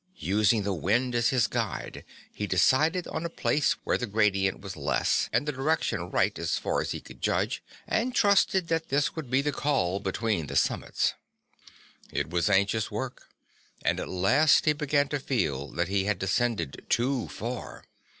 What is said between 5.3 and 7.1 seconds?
and the direction right as far as he